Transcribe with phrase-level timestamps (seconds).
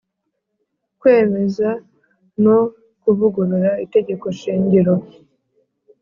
[0.99, 1.69] Kwemeza
[2.43, 2.57] no
[3.01, 4.93] kuvugurura Itegeko shingiro